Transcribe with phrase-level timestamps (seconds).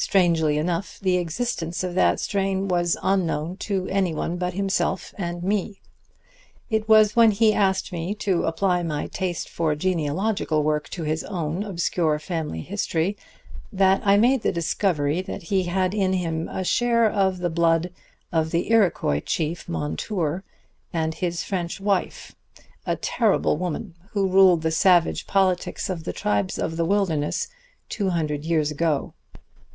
[0.00, 5.80] Strangely enough, the existence of that strain was unknown to anyone but himself and me.
[6.70, 11.24] It was when he asked me to apply my taste for genealogical work to his
[11.24, 13.16] own obscure family history
[13.72, 17.90] that I made the discovery that he had in him a share of the blood
[18.30, 20.44] of the Iroquois chief Montour
[20.92, 22.36] and his French wife,
[22.86, 27.48] a terrible woman who ruled the savage politics of the tribes of the Wilderness
[27.88, 29.12] two hundred years ago.